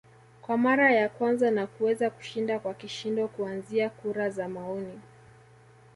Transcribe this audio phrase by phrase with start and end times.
[0.41, 4.99] kwa mara ya kwanza na kuweza kushinda kwa kishindo kuanzia kura za maoni